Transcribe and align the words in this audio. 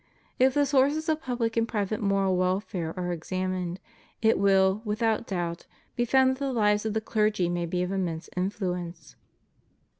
If 0.39 0.55
the 0.55 0.65
sources 0.65 1.07
of 1.09 1.21
public 1.21 1.55
and 1.55 1.67
private 1.67 2.01
moral 2.01 2.35
welfare 2.35 2.91
are 2.97 3.11
examined, 3.11 3.79
it 4.19 4.39
will, 4.39 4.81
without 4.83 5.27
doubt, 5.27 5.67
be 5.95 6.05
found 6.05 6.29
that 6.31 6.39
the 6.39 6.51
lives 6.51 6.87
of 6.87 6.95
the 6.95 7.01
clergy 7.01 7.47
may 7.49 7.67
be 7.67 7.83
of 7.83 7.91
immense 7.91 8.27
influence. 8.35 9.15